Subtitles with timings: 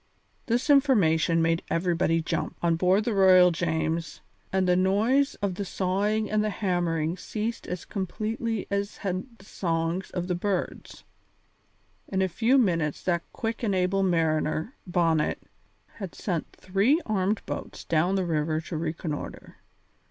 [0.47, 5.63] This information made everybody jump, on board the Royal James, and the noise of the
[5.63, 11.03] sawing and the hammering ceased as completely as had the songs of the birds.
[12.07, 15.43] In a few minutes that quick and able mariner, Bonnet,
[15.97, 19.57] had sent three armed boats down the river to reconnoitre.